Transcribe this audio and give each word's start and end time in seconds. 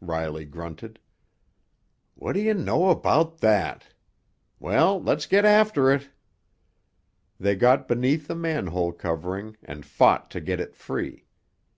Riley 0.00 0.44
grunted. 0.44 0.98
"What 2.16 2.32
do 2.32 2.40
you 2.40 2.52
know 2.52 2.90
about 2.90 3.38
that? 3.38 3.94
Well—let's 4.58 5.24
get 5.26 5.44
after 5.44 5.92
it!" 5.92 6.10
They 7.38 7.54
got 7.54 7.86
beneath 7.86 8.26
the 8.26 8.34
manhole 8.34 8.90
covering 8.90 9.56
and 9.62 9.86
fought 9.86 10.32
to 10.32 10.40
get 10.40 10.58
it 10.58 10.74
free. 10.74 11.26